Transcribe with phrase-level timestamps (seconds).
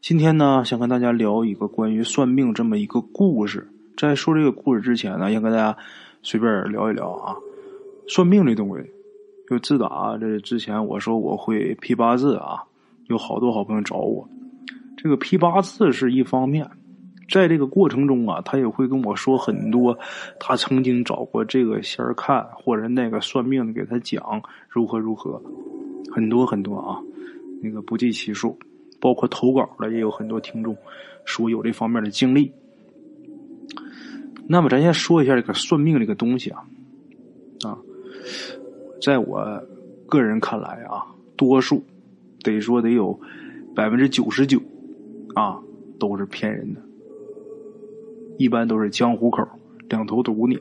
[0.00, 3.68] 今天呢，想跟大家聊一个关于算命这么一个故事。
[3.96, 5.76] 在说这个故事之前呢，先跟大家
[6.22, 7.34] 随便聊一聊啊。
[8.06, 8.84] 算命这东西，
[9.50, 12.62] 就自打这之前我说我会批八字啊，
[13.08, 14.26] 有好多好朋友找我。
[14.96, 16.70] 这个批八字是一方面，
[17.28, 19.98] 在这个过程中啊，他也会跟我说很多
[20.38, 25.42] 他曾经找过这个仙儿看，或者那个算命的给他讲如何如何，
[26.12, 27.02] 很多很多啊，
[27.60, 28.56] 那个不计其数。
[29.00, 30.76] 包括投稿的也有很多听众
[31.24, 32.52] 说有这方面的经历。
[34.46, 36.64] 那么咱先说一下这个算命这个东西啊，
[37.64, 37.78] 啊，
[39.02, 39.62] 在我
[40.06, 41.06] 个人看来啊，
[41.36, 41.84] 多数
[42.42, 43.18] 得说得有
[43.74, 44.60] 百分之九十九
[45.34, 45.60] 啊
[45.98, 46.80] 都是骗人的，
[48.38, 49.46] 一般都是江湖口
[49.88, 50.58] 两头堵你。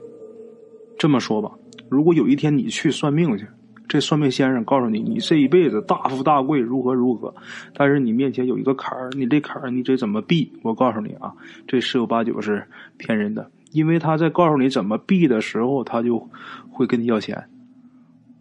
[1.00, 1.52] 这么说吧，
[1.90, 3.48] 如果有一天你去算命去。
[3.88, 7.34] 这算命先生告诉你，你这一辈子大富大贵，如何如何？
[7.74, 10.52] 但是你面前有一个坎儿，你这坎儿你得怎么避？
[10.62, 11.34] 我告诉你啊，
[11.68, 16.30] 这十有八九是骗人的，因为他在告诉你怎么避的时候，他就
[16.70, 17.46] 会跟你要钱。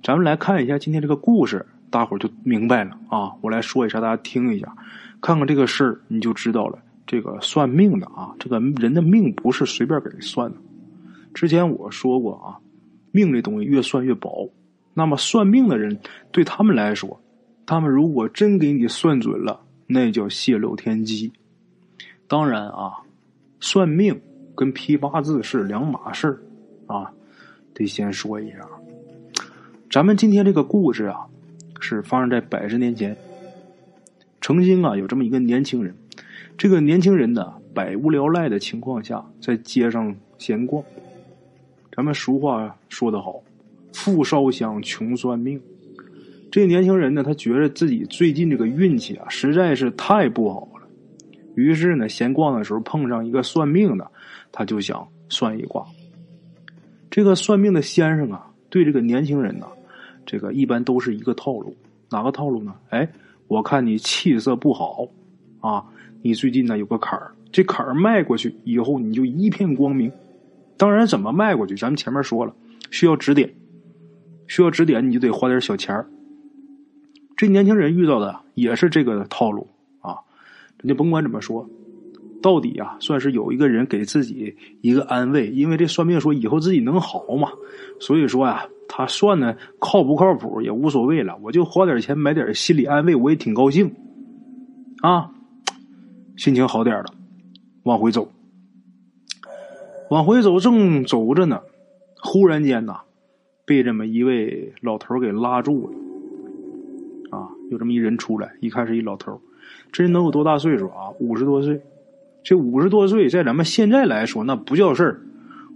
[0.03, 3.33] 咱们来看一下今天这个故事，大伙儿就明白了啊！
[3.41, 4.77] 我来说一下，大家听一下，
[5.21, 6.79] 看看这个事儿，你就知道了。
[7.07, 10.57] 这个算命的啊，这个人的命不是随便给人算的。
[11.33, 12.59] 之前我说过啊，
[13.13, 14.51] 命这东西越算越薄。
[14.99, 15.99] 那么算命的人
[16.33, 17.21] 对他们来说，
[17.67, 21.31] 他们如果真给你算准了，那叫泄露天机。
[22.27, 22.95] 当然啊，
[23.61, 24.19] 算命
[24.55, 26.43] 跟批八字是两码事
[26.87, 27.13] 啊，
[27.75, 28.67] 得先说一下。
[29.91, 31.27] 咱们今天这个故事啊，
[31.79, 33.15] 是发生在百十年前。
[34.41, 35.95] 曾经啊，有这么一个年轻人，
[36.57, 40.83] 这个年轻人呢，百无聊赖的情况下，在街上闲逛。
[41.95, 43.43] 咱们俗话说得好。
[43.97, 45.59] 富烧香，穷算命。
[46.53, 50.87] 这年轻人呢，他觉得自己最近这个运气啊，实在是太不好了。
[51.55, 54.07] 于是呢，闲逛的时候碰上一个算命的，
[54.53, 55.83] 他就想算一卦。
[57.11, 59.67] 这个算命的先生啊，对这个年轻人呢，
[60.27, 61.75] 这个一般都是一个套路。
[62.11, 62.75] 哪个套路呢？
[62.91, 63.09] 哎，
[63.49, 65.09] 我看你气色不好
[65.61, 65.83] 啊，
[66.21, 70.13] 你最近呢有个坎儿，这坎儿迈过去以后，你就一片光明。
[70.77, 72.55] 当然，怎么迈过去，咱们前面说了，
[72.91, 73.51] 需要指点。
[74.49, 76.09] 需要指点，你就得花点小钱儿。
[77.37, 79.69] 这年轻人遇到的也是这个套路
[80.01, 80.17] 啊！
[80.81, 81.69] 你就甭管怎么说，
[82.41, 87.51] 到底啊，算是有一个人给自己一个安慰，因为这算命说以后自己能好嘛。
[88.01, 93.95] 所以说呀，他算的靠不靠谱也无所谓了，我就花点钱买点心理安慰，我也挺高兴
[95.03, 95.31] 啊，
[96.37, 97.07] 心情好点了，
[97.83, 98.31] 往回走，
[100.09, 101.61] 往回走，正走着呢，
[102.23, 103.01] 忽然间呐。
[103.67, 109.39] 被这么一位老头给拉住了，啊，有这么一人出来，一看是一老头
[109.93, 111.11] 这人能有多大岁数啊？
[111.19, 111.81] 五十多岁。
[112.45, 115.21] 这五十多岁，在咱们现在来说，那不叫事儿。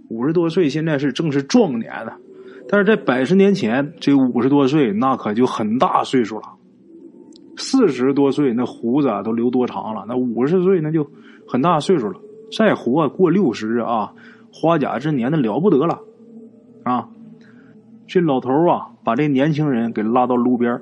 [0.07, 2.17] 五十多岁现在是正是壮年了，
[2.69, 6.43] 但是在百十年前，这五十多岁那可就很大岁数了。
[7.57, 11.05] 四十多岁那胡子都留多长了，那五十岁那就
[11.45, 12.17] 很大岁数了。
[12.57, 14.13] 再活过六十啊，
[14.53, 15.99] 花甲之年那了不得了，
[16.83, 17.09] 啊。
[18.11, 20.81] 这老头啊，把这年轻人给拉到路边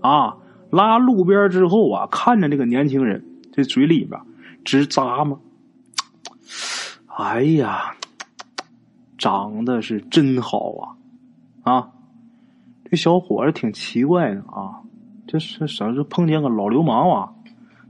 [0.00, 0.36] 啊，
[0.70, 4.20] 拉路边之后啊，看着这个年轻人，这嘴里边
[4.64, 5.40] 直咂嘛，
[7.08, 7.96] 哎呀，
[9.18, 10.94] 长得是真好啊
[11.72, 11.90] 啊！
[12.88, 14.82] 这小伙子挺奇怪的啊，
[15.26, 15.92] 这是啥？
[15.92, 17.32] 是碰见个老流氓啊？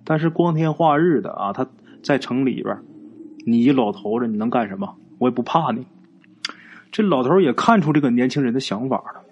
[0.05, 1.67] 但是光天化日的啊，他
[2.03, 2.79] 在城里边，
[3.45, 4.97] 你一老头子，你能干什么？
[5.19, 5.85] 我也不怕你。
[6.91, 9.23] 这老头也看出这个年轻人的想法了，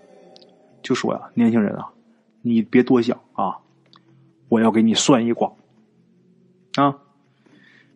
[0.83, 1.89] 就说呀：“年轻人啊，
[2.43, 3.57] 你别多想啊，
[4.49, 5.51] 我要给你算一卦。”
[6.77, 6.99] 啊，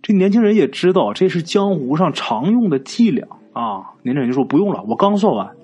[0.03, 3.92] 这年轻人也知道这是江湖上常用的伎俩啊。
[4.03, 5.54] 年轻人就说：“不用了，我刚算完。”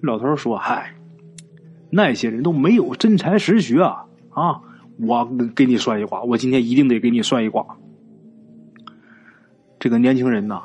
[0.00, 0.94] 老头说：“嗨，
[1.90, 4.06] 那些人都没有真才实学啊！
[4.30, 4.60] 啊，
[5.00, 7.76] 我给你算一卦，我今天一定得给你算一卦。”
[9.80, 10.62] 这个年轻人呐。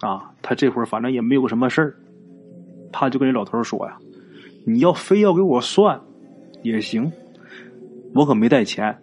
[0.00, 1.96] 啊他这会儿反正也没有什么事儿，
[2.92, 3.96] 他就跟这老头说呀
[4.64, 6.00] ：“你要非要给我算，
[6.62, 7.10] 也行，
[8.14, 8.98] 我可没带钱，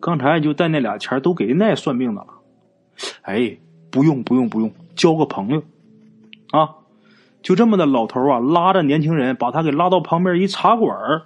[0.00, 2.28] 刚才就带那俩钱都给那算命的了。”
[3.22, 3.58] 哎，
[3.90, 5.62] 不用不用不用，交个朋友
[6.50, 6.76] 啊！
[7.42, 11.22] 就这么的，老头啊拉着年轻人，把他给拉到旁边一茶馆儿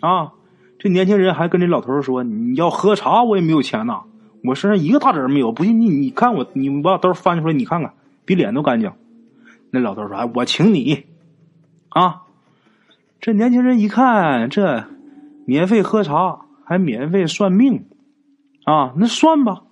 [0.00, 0.32] 啊。
[0.78, 4.02] 这年轻人还跟这老头说：“你要喝茶，我也没有钱呐，
[4.44, 5.52] 我身上一个大子没有。
[5.52, 7.94] 不信你你看我，你把兜翻出来，你看看。”
[8.24, 8.92] 比脸都干净，
[9.70, 11.04] 那老头说：“哎，我请你
[11.88, 12.22] 啊！”
[13.20, 14.84] 这年轻人一看，这
[15.46, 17.86] 免费喝茶，还免费算命，
[18.64, 19.62] 啊，那算吧，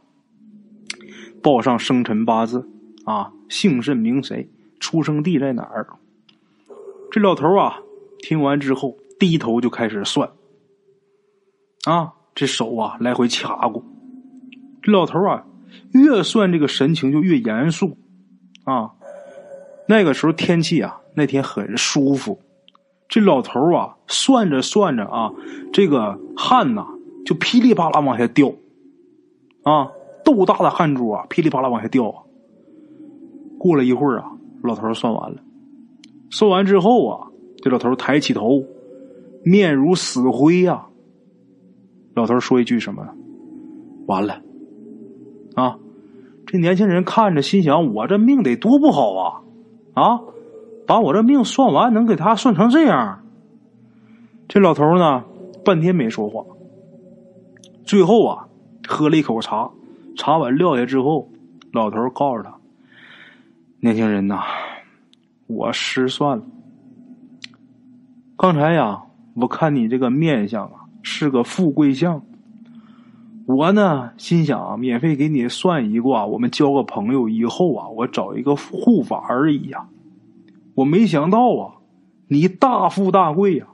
[1.42, 2.68] 报上生辰八字
[3.04, 4.48] 啊，姓甚名谁，
[4.80, 5.86] 出生地在哪儿。
[7.10, 7.80] 这老头啊，
[8.20, 10.30] 听完之后低头就开始算，
[11.84, 13.84] 啊，这手啊来回掐过。
[14.82, 15.44] 这老头啊，
[15.92, 17.98] 越算这个神情就越严肃，
[18.64, 18.92] 啊，
[19.88, 22.38] 那个时候天气啊，那天很舒服。
[23.08, 25.32] 这老头啊，算着算着啊，
[25.72, 26.86] 这个汗呐
[27.26, 28.52] 就噼里啪啦往下掉，
[29.64, 29.90] 啊，
[30.24, 32.22] 豆大的汗珠啊，噼里啪啦往下掉啊。
[33.58, 34.32] 过了一会儿啊，
[34.62, 35.42] 老头算完了，
[36.30, 37.28] 算完之后啊，
[37.62, 38.64] 这老头抬起头，
[39.44, 40.86] 面如死灰呀。
[42.14, 43.06] 老头说一句什么？
[44.06, 44.42] 完了，
[45.54, 45.78] 啊，
[46.52, 49.40] 这年轻人看着心想：我这命得多不好啊，
[49.94, 50.20] 啊！
[50.86, 53.24] 把我这命算完，能给他算成这样？
[54.48, 55.24] 这老头呢，
[55.64, 56.44] 半天没说话。
[57.86, 58.48] 最后啊，
[58.86, 59.70] 喝了一口茶，
[60.14, 61.30] 茶碗撂下之后，
[61.72, 62.54] 老头告诉他
[63.80, 64.42] ：“年轻人呐，
[65.46, 66.44] 我失算了。
[68.36, 69.04] 刚才呀，
[69.36, 72.22] 我看你这个面相啊，是个富贵相。
[73.46, 79.88] 我呢，心想免费给你算一卦，我们交个朋友，以后啊，我找一个护法而已呀。”
[80.74, 81.74] 我没想到啊，
[82.28, 83.66] 你大富大贵呀！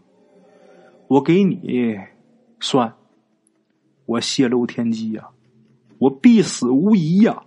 [1.07, 1.97] 我给你
[2.59, 2.95] 算，
[4.05, 5.29] 我泄露天机呀，
[5.99, 7.45] 我必死无疑呀！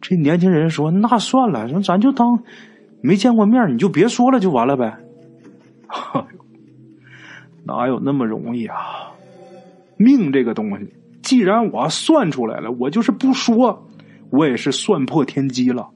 [0.00, 2.42] 这年轻人说：“那算了，咱就当
[3.02, 4.96] 没见过面，你就别说了，就完了呗。
[7.64, 9.07] ”哪有那么容易啊？
[9.98, 13.86] 命这个东西，既然我算出来了，我就是不说，
[14.30, 15.90] 我也是算破天机了。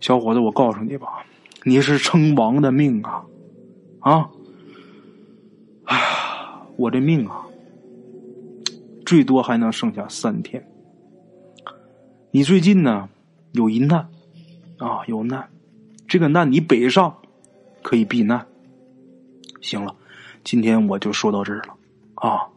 [0.00, 1.08] 小伙子，我告诉你吧，
[1.64, 3.24] 你是称王的命啊！
[4.00, 4.30] 啊，
[6.76, 7.44] 我这命啊，
[9.04, 10.64] 最多还能剩下三天。
[12.30, 13.08] 你最近呢
[13.52, 13.98] 有一难
[14.78, 15.48] 啊，有难，
[16.06, 17.12] 这个难你北上
[17.82, 18.46] 可以避难。
[19.60, 19.92] 行了，
[20.44, 21.74] 今天我就说到这儿了
[22.20, 22.48] 啊，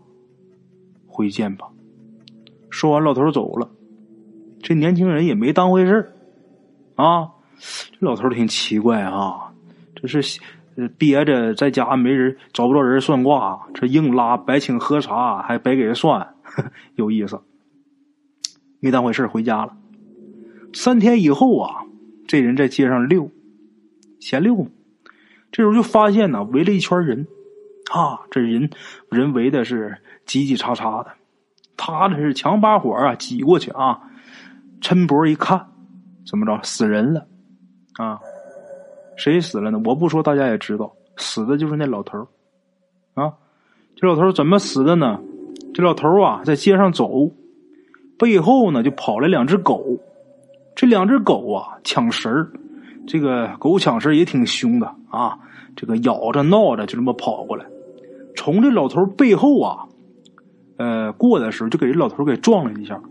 [1.08, 1.68] 回见吧。
[2.70, 3.70] 说完，老头走了。
[4.62, 6.12] 这年轻人也没当回事。
[6.96, 7.32] 啊，
[7.92, 9.54] 这老头挺奇怪啊！
[9.96, 10.40] 这是
[10.98, 16.36] 憋着在家没人找不着人算卦，这硬拉白请喝茶，还白给人算，
[16.96, 17.40] 有意思。
[18.80, 19.78] 没当回事回家了。
[20.74, 21.84] 三天以后啊，
[22.28, 23.30] 这人在街上溜，
[24.20, 24.68] 闲溜，
[25.52, 27.28] 这时候就发现呢，围了一圈人，
[27.94, 28.70] 啊，这人
[29.10, 31.12] 人围的是挤挤叉叉的，
[31.76, 34.02] 他这是强把火啊挤过去啊，
[34.82, 35.68] 抻脖一看。
[36.24, 36.58] 怎么着？
[36.64, 37.26] 死人了，
[37.98, 38.20] 啊？
[39.18, 39.82] 谁死了呢？
[39.84, 42.26] 我不说，大家也知道，死的就是那老头
[43.16, 43.34] 啊。
[43.96, 45.20] 这老头怎么死的呢？
[45.74, 47.32] 这老头啊，在街上走，
[48.18, 49.84] 背后呢就跑来两只狗。
[50.76, 52.52] 这两只狗啊，抢食儿。
[53.08, 55.38] 这个狗抢食也挺凶的啊，
[55.76, 57.66] 这个咬着闹着就这么跑过来，
[58.36, 59.86] 从这老头背后啊，
[60.78, 63.02] 呃，过的时候就给这老头给撞了一下。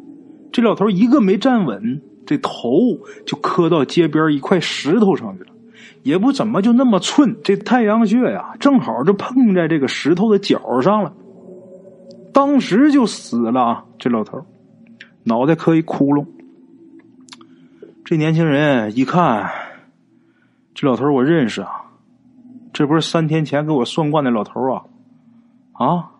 [0.52, 2.02] 这老头一个没站稳。
[2.26, 2.70] 这头
[3.26, 5.50] 就磕到街边一块石头上去了，
[6.04, 11.12] 也不怎么就那么寸，这太阳穴呀，正好就碰在这个石头的角上了，
[12.32, 13.84] 当时就死了啊！
[13.98, 14.46] 这老头
[15.24, 16.24] 脑袋磕一窟窿。
[18.04, 19.50] 这年轻人一看，
[20.72, 21.70] 这老头我认识啊，
[22.72, 24.84] 这不是三天前给我算卦那老头啊？
[25.80, 26.12] 啊，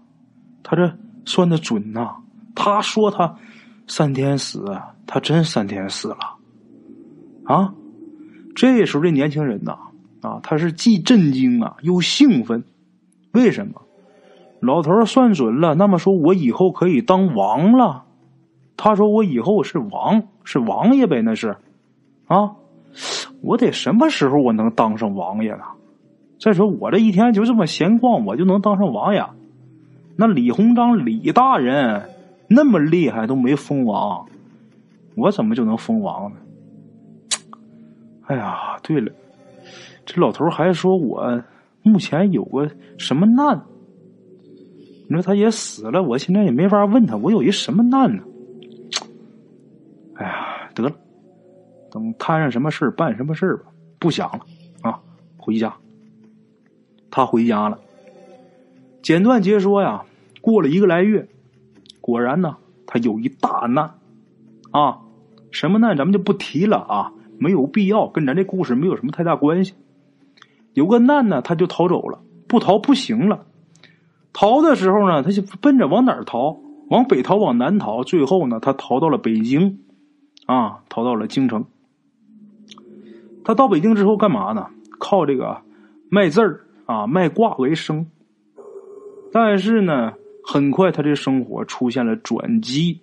[0.63, 2.17] 他这算的准呐！
[2.55, 3.37] 他说他
[3.87, 4.65] 三天死。
[5.13, 6.37] 他真三天死了，
[7.43, 7.75] 啊！
[8.55, 9.77] 这时候这年轻人呐，
[10.23, 12.63] 啊，他是既震惊啊又兴奋。
[13.33, 13.83] 为什么？
[14.61, 18.05] 老头算准了，那么说我以后可以当王了。
[18.77, 21.57] 他说我以后是王，是王爷呗，那是
[22.29, 22.53] 啊。
[23.43, 25.65] 我得什么时候我能当上王爷呢？
[26.39, 29.27] 再说我这一天就这么闲逛，我就能当上王爷？
[30.21, 32.11] 那李鸿章李大人
[32.47, 34.29] 那么厉害都没封王。
[35.15, 36.37] 我怎么就能封王呢？
[38.27, 39.11] 哎呀，对了，
[40.05, 41.43] 这老头还说我
[41.81, 43.59] 目前有个什么难？
[45.09, 48.23] 你说他也死了，我现在也没法问他，我有一什么难呢？
[50.17, 50.93] 哎呀，得了，
[51.91, 54.41] 等摊上什么事办什么事吧，不想了
[54.83, 55.01] 啊，
[55.39, 55.75] 回家。
[57.11, 57.79] 他回家了。
[59.01, 60.05] 简短截说呀，
[60.51, 61.29] 过了一个来月，
[62.01, 63.95] 果然呢，他有一大难。
[64.73, 65.01] 啊，
[65.51, 69.75] 什么难咱们就不提了啊，没有必要，跟咱这故事没有什么太大关系。
[70.75, 73.47] 有个难呢，他就逃走了，不逃不行了。
[74.33, 79.81] 逃的时候呢，他就奔着往哪儿逃往北逃，往南逃，最后呢，他逃到了北京，
[80.47, 81.65] 啊，逃到了京城。
[83.45, 84.67] 他到北京之后干嘛呢？
[85.01, 85.63] 靠这个
[86.11, 88.07] 卖字儿啊，卖卦为生。
[89.33, 90.13] 但是呢，
[90.45, 93.01] 很快他这生活出现了转机，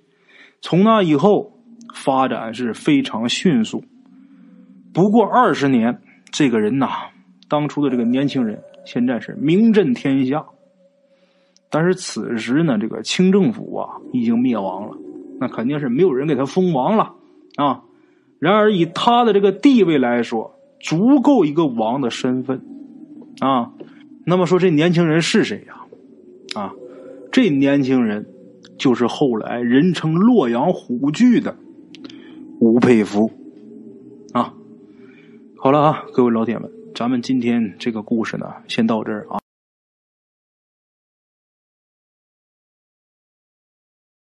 [0.62, 1.54] 从那以后
[1.94, 3.84] 发展是非常迅速。
[4.94, 6.02] 不过二十年，
[6.32, 6.88] 这个人呐，
[7.48, 10.46] 当初的这个年轻人，现在是名震天下。
[11.70, 14.98] 但是此时呢，这个清政府啊已经灭亡了，
[15.40, 17.14] 那肯定是没有人给他封王了
[17.56, 17.84] 啊。
[18.40, 22.62] 然而以他的这个地位来说，足够一个王的身份
[23.40, 23.72] 啊。
[24.26, 25.76] 那么说这年轻人是谁呀？
[26.56, 26.74] 啊，
[27.38, 28.26] 这年轻人
[28.80, 31.56] 就是后来人称洛阳虎踞的
[32.60, 33.32] 吴佩孚
[34.34, 34.56] 啊。
[35.56, 39.38] 好了啊，各位老铁们，咱们今天这个故事呢，先到这儿啊。